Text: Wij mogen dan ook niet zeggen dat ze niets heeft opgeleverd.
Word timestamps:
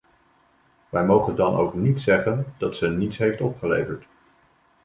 Wij 0.89 1.05
mogen 1.05 1.35
dan 1.35 1.55
ook 1.55 1.73
niet 1.73 1.99
zeggen 2.01 2.53
dat 2.57 2.75
ze 2.75 2.89
niets 2.89 3.17
heeft 3.17 3.41
opgeleverd. 3.41 4.05